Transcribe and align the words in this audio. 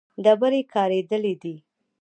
ډبرې 0.23 0.61
کارېدلې 0.73 1.33
دي. 1.41 1.55